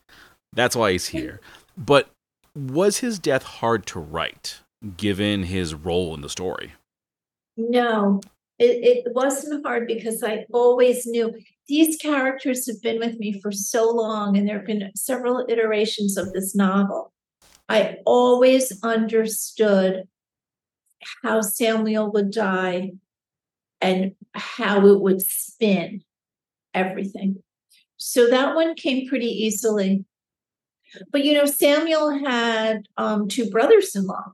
[0.55, 1.41] That's why he's here.
[1.77, 2.09] But
[2.55, 4.61] was his death hard to write,
[4.97, 6.73] given his role in the story?
[7.57, 8.21] No,
[8.59, 11.35] it, it wasn't hard because I always knew
[11.67, 16.17] these characters have been with me for so long, and there have been several iterations
[16.17, 17.12] of this novel.
[17.69, 20.05] I always understood
[21.23, 22.93] how Samuel would die
[23.81, 26.03] and how it would spin
[26.73, 27.43] everything.
[27.97, 30.05] So that one came pretty easily.
[31.11, 34.33] But you know, Samuel had um, two brothers in law.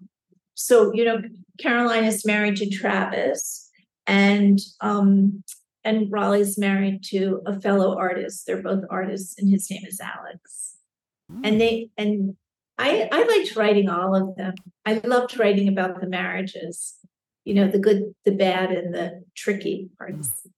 [0.54, 1.22] So, you know,
[1.58, 3.69] Caroline is married to Travis,
[4.10, 5.44] and um,
[5.84, 8.46] and Raleigh's married to a fellow artist.
[8.46, 10.74] They're both artists, and his name is Alex.
[11.44, 12.36] And they and
[12.76, 14.54] I, I liked writing all of them.
[14.84, 16.94] I loved writing about the marriages,
[17.44, 20.48] you know, the good, the bad, and the tricky parts.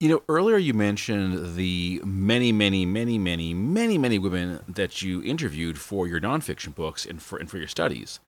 [0.00, 5.22] You know, earlier you mentioned the many, many, many, many, many, many women that you
[5.22, 8.18] interviewed for your nonfiction books and for and for your studies.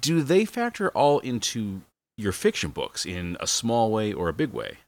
[0.00, 1.82] Do they factor all into
[2.16, 4.78] your fiction books in a small way or a big way?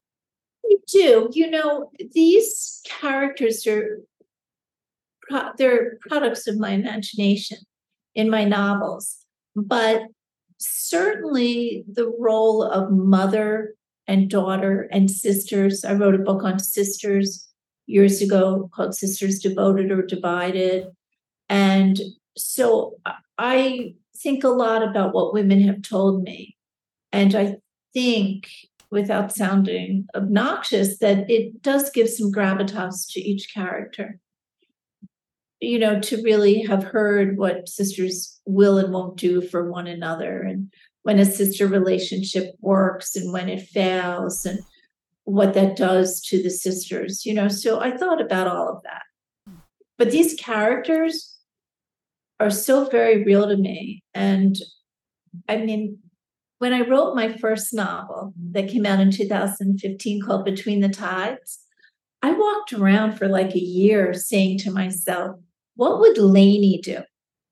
[0.62, 1.30] They do.
[1.32, 4.00] You know, these characters are
[5.56, 7.58] they're products of my imagination
[8.14, 9.18] in my novels.
[9.56, 10.02] But
[10.58, 13.74] certainly the role of mother
[14.06, 15.84] and daughter and sisters.
[15.84, 17.48] I wrote a book on sisters
[17.86, 20.86] years ago called Sisters Devoted or Divided.
[21.48, 22.00] And
[22.36, 22.96] so
[23.38, 26.56] I think a lot about what women have told me.
[27.14, 27.56] And I
[27.92, 28.48] think,
[28.90, 34.18] without sounding obnoxious, that it does give some gravitas to each character.
[35.60, 40.42] You know, to really have heard what sisters will and won't do for one another,
[40.42, 40.72] and
[41.04, 44.58] when a sister relationship works and when it fails, and
[45.22, 47.48] what that does to the sisters, you know.
[47.48, 49.04] So I thought about all of that.
[49.98, 51.38] But these characters
[52.40, 54.02] are so very real to me.
[54.12, 54.56] And
[55.48, 55.98] I mean,
[56.58, 61.60] when I wrote my first novel that came out in 2015 called Between the Tides,
[62.22, 65.36] I walked around for like a year saying to myself,
[65.76, 67.00] what would Lainey do?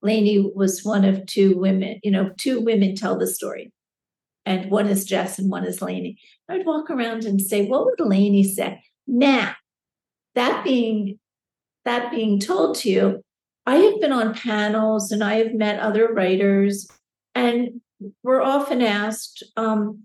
[0.01, 3.73] Lainey was one of two women, you know, two women tell the story.
[4.45, 6.19] And one is Jess and one is Lainey.
[6.49, 8.83] I'd walk around and say, what would Lainey say?
[9.07, 9.55] Now,
[10.35, 11.19] that being
[11.85, 13.23] that being told to you,
[13.67, 16.89] I have been on panels and I have met other writers,
[17.35, 17.81] and
[18.23, 20.05] we're often asked, um,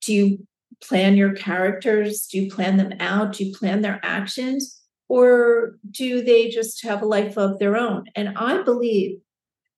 [0.00, 0.46] do you
[0.82, 2.26] plan your characters?
[2.26, 3.32] Do you plan them out?
[3.32, 4.80] Do you plan their actions?
[5.08, 8.04] Or do they just have a life of their own?
[8.14, 9.18] And I believe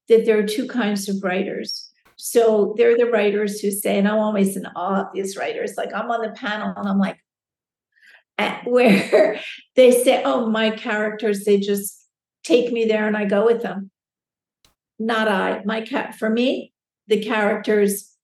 [0.09, 1.91] that there are two kinds of writers.
[2.17, 5.75] So they're the writers who say, and I'm always in awe of these writers.
[5.77, 7.19] Like I'm on the panel and I'm like,
[8.65, 9.41] where
[9.77, 12.07] they say, oh, my characters, they just
[12.45, 13.91] take me there and I go with them.
[14.99, 15.63] Not I.
[15.65, 16.73] My cat for me,
[17.09, 18.15] the characters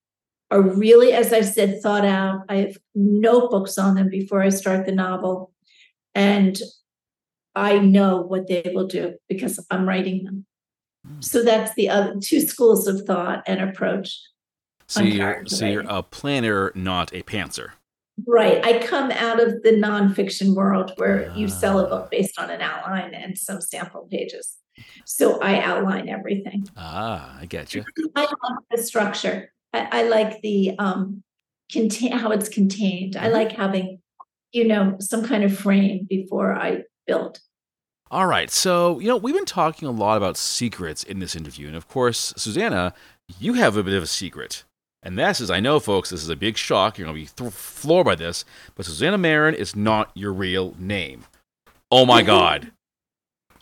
[0.50, 2.42] are really, as I said, thought out.
[2.48, 5.52] I have notebooks on them before I start the novel.
[6.14, 6.56] And
[7.54, 10.46] I know what they will do because I'm writing them.
[11.06, 11.20] Hmm.
[11.20, 14.20] So that's the other two schools of thought and approach.
[14.86, 17.70] So you're so you're a planner, not a pantser.
[18.26, 18.64] Right.
[18.64, 22.08] I come out of the nonfiction world where you sell a book ah.
[22.10, 24.56] based on an outline and some sample pages.
[25.04, 26.68] So I outline everything.
[26.76, 27.84] Ah, I get you.
[28.16, 28.30] I like
[28.70, 29.52] the structure.
[29.72, 31.22] I, I like the um
[31.70, 33.16] contain how it's contained.
[33.16, 33.32] I mm-hmm.
[33.32, 34.00] like having,
[34.52, 37.40] you know, some kind of frame before I build.
[38.10, 38.50] All right.
[38.50, 41.66] So, you know, we've been talking a lot about secrets in this interview.
[41.66, 42.94] And of course, Susannah,
[43.40, 44.64] you have a bit of a secret.
[45.02, 46.96] And this that is, I know, folks, this is a big shock.
[46.96, 50.74] You're going to be th- floored by this, but Susannah Marren is not your real
[50.78, 51.24] name.
[51.90, 52.72] Oh my God.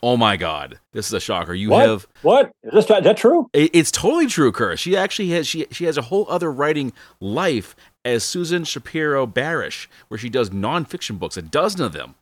[0.03, 0.79] Oh my God.
[0.91, 1.53] This is a shocker.
[1.53, 1.87] You what?
[1.87, 2.07] have.
[2.23, 2.51] What?
[2.61, 3.49] Is, this, is that true?
[3.53, 4.75] It, it's totally true, Kerr.
[4.75, 9.87] She actually has, she, she has a whole other writing life as Susan Shapiro Barash,
[10.09, 12.15] where she does nonfiction books, a dozen of them.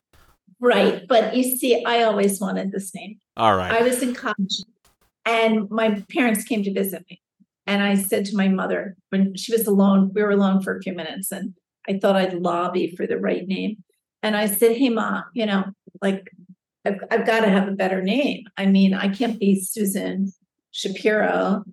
[0.60, 1.08] Right.
[1.08, 3.18] But you see, I always wanted this name.
[3.36, 3.72] All right.
[3.72, 4.62] I was in college
[5.26, 7.20] and my parents came to visit me.
[7.66, 10.82] And I said to my mother when she was alone, we were alone for a
[10.82, 11.54] few minutes, and
[11.88, 13.84] I thought I'd lobby for the right name.
[14.24, 15.66] And I said, Hey, Ma, you know,
[16.02, 16.32] like
[16.86, 18.46] I've, I've got to have a better name.
[18.58, 20.34] I mean, I can't be Susan
[20.72, 21.64] Shapiro.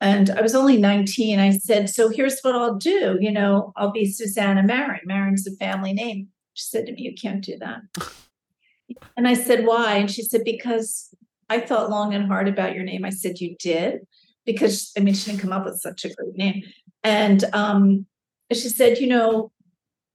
[0.00, 1.38] And I was only 19.
[1.38, 3.16] I said, So here's what I'll do.
[3.20, 5.00] You know, I'll be Susannah Marren.
[5.08, 6.28] Marren's a family name.
[6.52, 7.80] She said to me, You can't do that.
[9.16, 9.96] and I said, Why?
[9.96, 11.14] And she said, Because
[11.48, 13.04] I thought long and hard about your name.
[13.04, 14.06] I said, You did?
[14.44, 16.64] Because I mean, she didn't come up with such a great name.
[17.02, 18.06] And um,
[18.52, 19.52] she said, You know,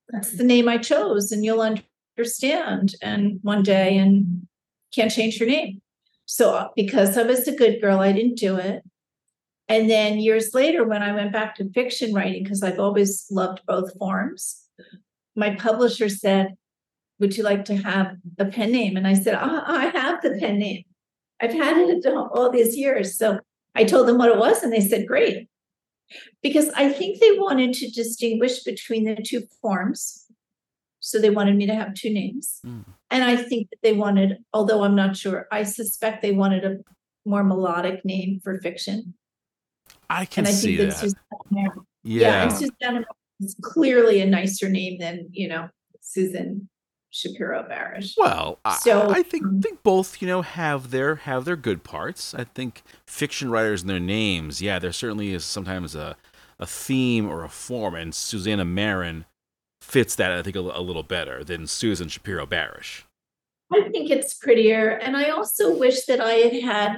[0.09, 1.61] that's the name I chose, and you'll
[2.19, 2.95] understand.
[3.01, 4.47] And one day, and
[4.93, 5.81] can't change your name.
[6.25, 8.83] So, uh, because I was a good girl, I didn't do it.
[9.67, 13.61] And then years later, when I went back to fiction writing, because I've always loved
[13.67, 14.63] both forms,
[15.35, 16.55] my publisher said,
[17.19, 18.97] Would you like to have a pen name?
[18.97, 20.83] And I said, I, I have the pen name.
[21.41, 23.17] I've had it all these years.
[23.17, 23.39] So
[23.75, 25.47] I told them what it was, and they said, Great.
[26.41, 30.25] Because I think they wanted to distinguish between the two forms.
[30.99, 32.59] So they wanted me to have two names.
[32.65, 32.85] Mm.
[33.09, 36.77] And I think that they wanted, although I'm not sure, I suspect they wanted a
[37.25, 39.13] more melodic name for fiction.
[40.09, 40.97] I can and I see think that.
[40.97, 41.73] Susannah,
[42.03, 42.21] yeah.
[42.21, 43.05] yeah, and Susannah
[43.39, 45.69] is clearly a nicer name than you know
[46.01, 46.67] Susan
[47.11, 48.13] Shapiro Barash.
[48.17, 51.83] Well, so, I, I think um, think both you know have their have their good
[51.83, 52.33] parts.
[52.33, 56.17] I think fiction writers and their names, yeah, there certainly is sometimes a
[56.59, 59.25] a theme or a form, and Susannah Marren
[59.89, 63.03] fits that I think a, a little better than Susan Shapiro Barash.
[63.71, 66.97] I think it's prettier, and I also wish that I had had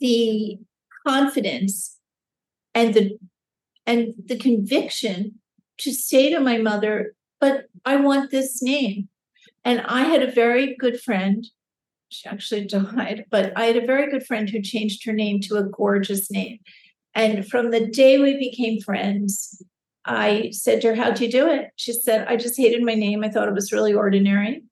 [0.00, 0.58] the
[1.06, 1.98] confidence
[2.74, 3.18] and the
[3.86, 5.40] and the conviction
[5.78, 9.08] to say to my mother, but I want this name.
[9.64, 11.46] And I had a very good friend.
[12.08, 15.56] She actually died, but I had a very good friend who changed her name to
[15.56, 16.60] a gorgeous name.
[17.14, 19.62] And from the day we became friends,
[20.04, 21.70] I said to her, How'd you do it?
[21.76, 23.24] She said, I just hated my name.
[23.24, 24.62] I thought it was really ordinary.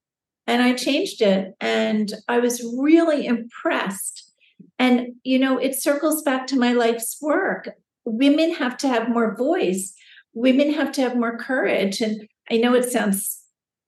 [0.45, 1.53] And I changed it.
[1.59, 4.31] And I was really impressed.
[4.77, 7.69] And, you know, it circles back to my life's work.
[8.05, 9.93] Women have to have more voice,
[10.33, 12.01] women have to have more courage.
[12.01, 13.41] And I know it sounds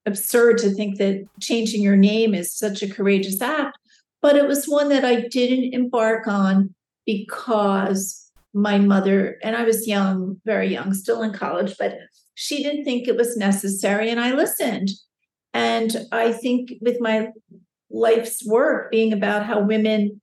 [0.05, 3.77] absurd to think that changing your name is such a courageous act,
[4.21, 6.73] but it was one that I didn't embark on
[7.05, 8.24] because
[8.55, 11.97] my mother, and I was young, very young, still in college, but
[12.35, 14.09] she didn't think it was necessary.
[14.09, 14.89] And I listened.
[15.53, 17.29] And I think with my
[17.89, 20.21] life's work being about how women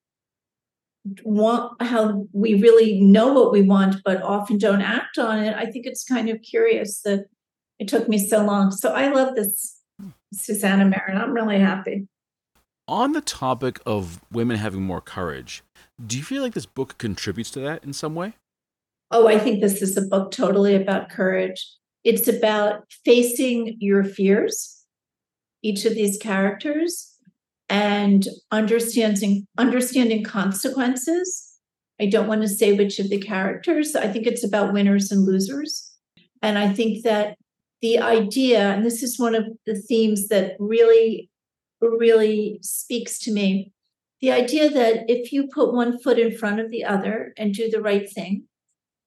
[1.24, 5.66] want, how we really know what we want, but often don't act on it, I
[5.66, 7.26] think it's kind of curious that
[7.78, 8.70] it took me so long.
[8.70, 9.78] So I love this,
[10.32, 11.20] Susannah Marren.
[11.20, 12.06] I'm really happy.
[12.88, 15.62] On the topic of women having more courage,
[16.06, 18.34] do you feel like this book contributes to that in some way?
[19.10, 21.66] Oh, I think this is a book totally about courage.
[22.02, 24.84] It's about facing your fears,
[25.62, 27.12] each of these characters,
[27.68, 31.50] and understanding understanding consequences.
[32.00, 33.94] I don't want to say which of the characters.
[33.94, 35.92] I think it's about winners and losers.
[36.40, 37.36] And I think that
[37.80, 41.30] the idea, and this is one of the themes that really,
[41.80, 43.72] really speaks to me,
[44.22, 47.68] the idea that if you put one foot in front of the other and do
[47.68, 48.44] the right thing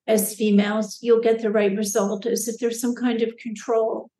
[0.05, 4.11] as females, you'll get the right result, as if there's some kind of control,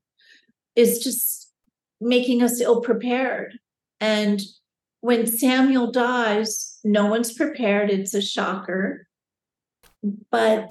[0.76, 1.52] is just
[2.00, 3.60] making us ill prepared.
[4.00, 4.42] And
[5.02, 7.92] when Samuel dies, no one's prepared.
[7.92, 9.06] It's a shocker.
[10.32, 10.70] But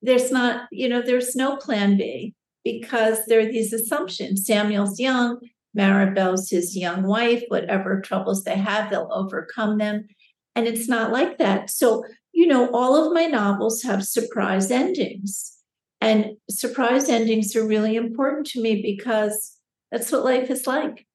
[0.00, 2.34] there's not, you know, there's no plan B
[2.64, 4.46] because there are these assumptions.
[4.46, 5.38] Samuel's young,
[5.76, 10.06] Maribelle's his young wife, whatever troubles they have, they'll overcome them.
[10.54, 11.70] And it's not like that.
[11.70, 15.52] So, you know, all of my novels have surprise endings.
[16.00, 19.58] And surprise endings are really important to me because
[19.90, 21.06] that's what life is like.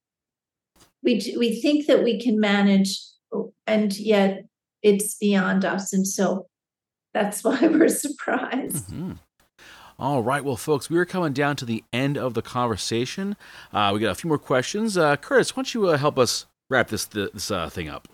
[1.03, 2.99] We, we think that we can manage,
[3.65, 4.41] and yet
[4.81, 5.93] it's beyond us.
[5.93, 6.47] And so
[7.13, 8.89] that's why we're surprised.
[8.89, 9.11] Mm-hmm.
[9.99, 13.35] All right, well, folks, we are coming down to the end of the conversation.
[13.73, 14.97] Uh, we got a few more questions.
[14.97, 18.07] Uh, Curtis, why don't you uh, help us wrap this this uh, thing up?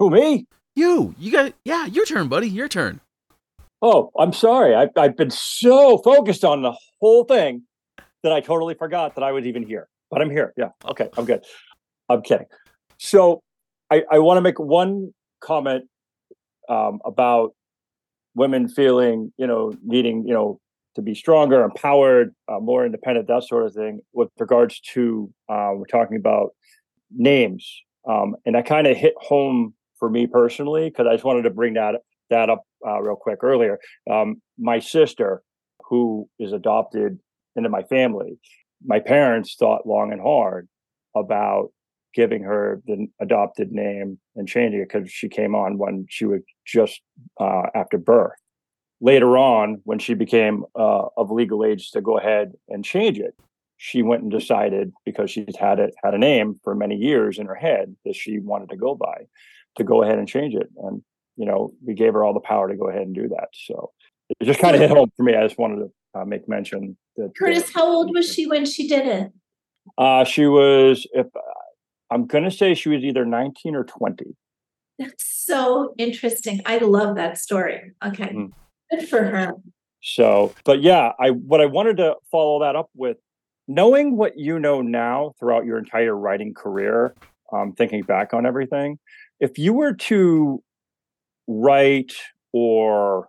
[0.00, 0.48] Who me?
[0.74, 3.00] You, you got yeah, your turn, buddy, your turn.
[3.80, 4.74] Oh, I'm sorry.
[4.74, 7.62] I've I've been so focused on the whole thing
[8.24, 9.86] that I totally forgot that I was even here.
[10.10, 10.52] But I'm here.
[10.56, 10.70] Yeah.
[10.84, 11.08] Okay.
[11.16, 11.44] I'm good.
[12.08, 12.46] I'm kidding.
[12.96, 13.40] So
[13.88, 15.84] I I want to make one comment
[16.68, 17.54] um, about
[18.34, 20.58] women feeling, you know, needing, you know,
[20.98, 24.00] to be stronger, empowered, uh, more independent, that sort of thing.
[24.12, 26.50] With regards to, uh, we're talking about
[27.16, 27.72] names,
[28.08, 31.50] um, and that kind of hit home for me personally because I just wanted to
[31.50, 31.94] bring that
[32.30, 33.78] that up uh, real quick earlier.
[34.10, 35.42] Um, my sister,
[35.88, 37.20] who is adopted
[37.54, 38.36] into my family,
[38.84, 40.68] my parents thought long and hard
[41.14, 41.68] about
[42.12, 46.40] giving her the adopted name and changing it because she came on when she was
[46.66, 47.00] just
[47.40, 48.32] uh, after birth
[49.00, 53.34] later on, when she became uh, of legal age to go ahead and change it,
[53.76, 57.46] she went and decided because she's had it had a name for many years in
[57.46, 59.26] her head that she wanted to go by,
[59.76, 60.68] to go ahead and change it.
[60.78, 61.02] And
[61.36, 63.48] you know, we gave her all the power to go ahead and do that.
[63.52, 63.92] So
[64.40, 65.36] it just kind of hit home for me.
[65.36, 67.32] I just wanted to uh, make mention that.
[67.38, 69.32] Curtis, uh, how old was she when she did it?
[69.96, 71.06] Uh, she was.
[71.12, 71.26] If
[72.10, 74.24] I'm going to say she was either 19 or 20.
[74.98, 76.60] That's so interesting.
[76.66, 77.92] I love that story.
[78.04, 78.24] Okay.
[78.24, 78.46] Mm-hmm.
[78.90, 79.52] Good for her.
[80.00, 83.18] So, but yeah, I what I wanted to follow that up with
[83.66, 87.14] knowing what you know now throughout your entire writing career,
[87.52, 88.98] um, thinking back on everything,
[89.40, 90.62] if you were to
[91.46, 92.12] write
[92.52, 93.28] or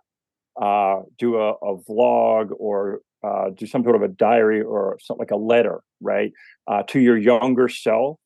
[0.60, 5.20] uh, do a, a, vlog or uh, do some sort of a diary or something
[5.20, 6.32] like a letter, right,
[6.66, 8.18] uh, to your younger self,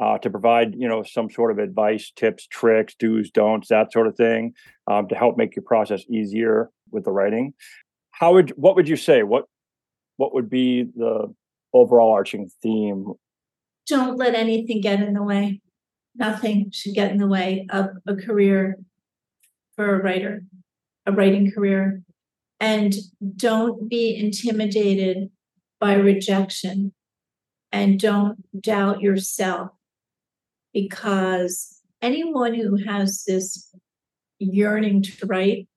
[0.00, 4.06] uh, to provide you know some sort of advice, tips, tricks, do's, don'ts, that sort
[4.06, 4.52] of thing,
[4.86, 7.52] um, to help make your process easier with the writing.
[8.12, 9.22] How would what would you say?
[9.22, 9.44] What
[10.16, 11.34] what would be the
[11.72, 13.12] overall arching theme?
[13.86, 15.60] Don't let anything get in the way.
[16.14, 18.78] Nothing should get in the way of a career
[19.76, 20.44] for a writer,
[21.04, 22.02] a writing career.
[22.60, 22.94] And
[23.36, 25.30] don't be intimidated
[25.80, 26.94] by rejection
[27.72, 29.70] and don't doubt yourself
[30.72, 33.74] because anyone who has this
[34.38, 35.68] yearning to write,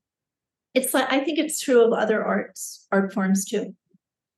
[0.77, 3.75] it's like I think it's true of other arts, art forms too.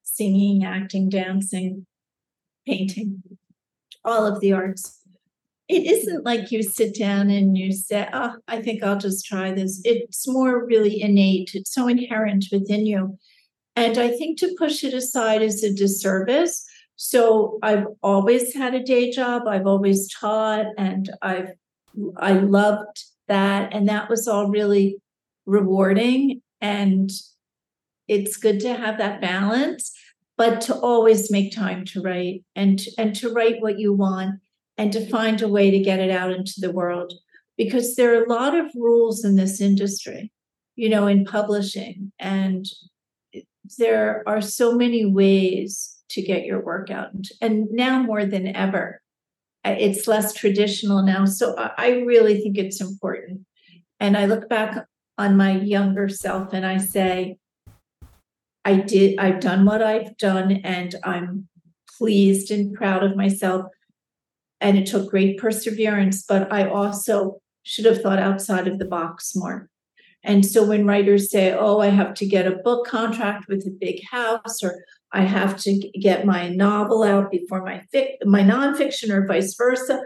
[0.03, 1.85] Singing, acting, dancing,
[2.65, 3.21] painting,
[4.05, 5.01] all of the arts.
[5.67, 9.51] it isn't like you sit down and you say, Oh, I think I'll just try
[9.51, 9.81] this.
[9.83, 13.17] It's more really innate, it's so inherent within you.
[13.75, 16.65] And I think to push it aside is a disservice.
[16.95, 21.51] So I've always had a day job, I've always taught, and I've
[22.17, 23.73] I loved that.
[23.73, 24.97] And that was all really
[25.49, 26.41] rewarding.
[26.61, 27.09] And
[28.07, 29.91] it's good to have that balance,
[30.37, 34.39] but to always make time to write and, and to write what you want
[34.77, 37.13] and to find a way to get it out into the world.
[37.57, 40.31] Because there are a lot of rules in this industry,
[40.75, 42.13] you know, in publishing.
[42.17, 42.65] And
[43.77, 47.11] there are so many ways to get your work out.
[47.41, 49.01] And now more than ever,
[49.65, 51.25] uh, it's less traditional now.
[51.25, 53.41] So I really think it's important.
[53.99, 54.85] And I look back
[55.19, 57.37] on my younger self and I say,
[58.63, 61.47] I did, I've done what I've done, and I'm
[61.97, 63.65] pleased and proud of myself.
[64.61, 69.35] And it took great perseverance, but I also should have thought outside of the box
[69.35, 69.69] more.
[70.23, 73.71] And so when writers say, oh, I have to get a book contract with a
[73.71, 79.09] big house, or I have to get my novel out before my fic- my nonfiction,
[79.11, 80.01] or vice versa,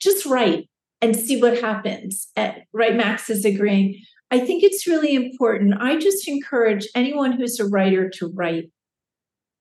[0.00, 0.68] just write
[1.00, 2.28] and see what happens.
[2.36, 4.02] And, right, Max is agreeing.
[4.34, 5.80] I think it's really important.
[5.80, 8.68] I just encourage anyone who's a writer to write.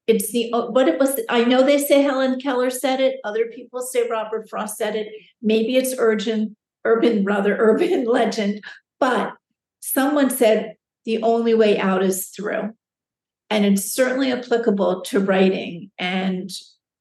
[0.07, 1.19] It's the oh, what it was.
[1.29, 3.19] I know they say Helen Keller said it.
[3.23, 5.09] Other people say Robert Frost said it.
[5.43, 8.63] Maybe it's urgent, urban, rather urban legend.
[8.99, 9.33] But
[9.79, 10.73] someone said
[11.05, 12.71] the only way out is through.
[13.51, 15.91] And it's certainly applicable to writing.
[15.99, 16.49] And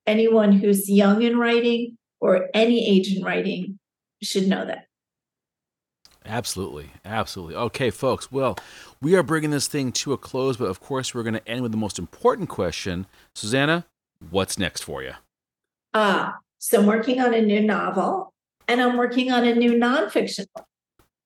[0.07, 3.79] anyone who's young in writing or any age in writing
[4.23, 4.89] should know that.
[6.25, 6.91] Absolutely.
[7.05, 7.55] Absolutely.
[7.57, 8.31] Okay, folks.
[8.31, 8.57] Well,
[9.01, 11.63] we are bringing this thing to a close, but of course, we're going to end
[11.63, 13.07] with the most important question.
[13.35, 13.87] Susannah,
[14.31, 15.13] what's next for you?
[15.95, 18.33] Ah, so I'm working on a new novel
[18.69, 20.67] and I'm working on a new nonfiction book.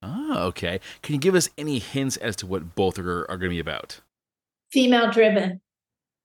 [0.02, 0.80] Ah, okay.
[1.02, 3.60] Can you give us any hints as to what both are, are going to be
[3.60, 4.00] about?
[4.70, 5.60] Female driven.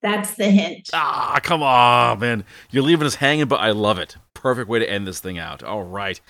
[0.02, 0.90] That's the hint.
[0.92, 2.44] Ah, come on, man.
[2.70, 4.16] You're leaving us hanging, but I love it.
[4.34, 5.62] Perfect way to end this thing out.
[5.62, 6.20] All right.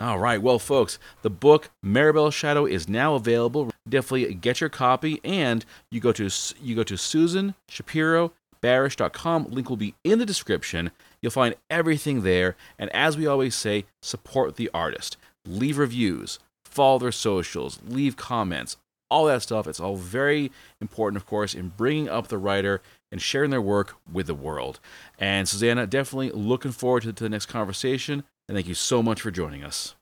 [0.00, 0.42] All right.
[0.42, 3.70] Well, folks, the book Maribelle Shadow is now available.
[3.88, 6.28] Definitely get your copy and you go to
[6.60, 8.32] you go to Susan Shapiro
[8.64, 9.48] Barash.com.
[9.50, 10.90] Link will be in the description.
[11.20, 12.56] You'll find everything there.
[12.78, 15.18] And as we always say, support the artist.
[15.46, 18.78] Leave reviews, follow their socials, leave comments,
[19.10, 19.66] all that stuff.
[19.66, 22.80] It's all very important, of course, in bringing up the writer
[23.12, 24.80] and sharing their work with the world.
[25.18, 28.24] And Susannah, definitely looking forward to, to the next conversation.
[28.48, 29.94] And thank you so much for joining us.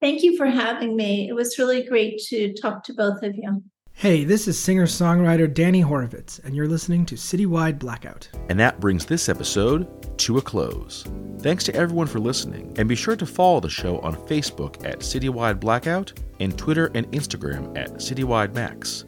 [0.00, 1.28] Thank you for having me.
[1.28, 3.62] It was really great to talk to both of you.
[3.94, 8.28] Hey, this is singer songwriter Danny Horovitz, and you're listening to Citywide Blackout.
[8.50, 11.04] And that brings this episode to a close.
[11.38, 14.98] Thanks to everyone for listening, and be sure to follow the show on Facebook at
[14.98, 19.06] Citywide Blackout and Twitter and Instagram at Citywide Max.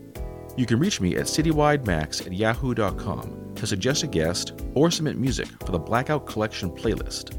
[0.57, 5.49] You can reach me at citywidemax at yahoo.com to suggest a guest or submit music
[5.65, 7.39] for the Blackout Collection playlist.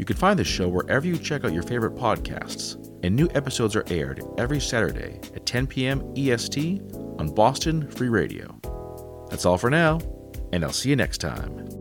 [0.00, 3.76] You can find the show wherever you check out your favorite podcasts, and new episodes
[3.76, 6.14] are aired every Saturday at 10 p.m.
[6.16, 6.80] EST
[7.18, 8.58] on Boston Free Radio.
[9.28, 10.00] That's all for now,
[10.54, 11.79] and I'll see you next time.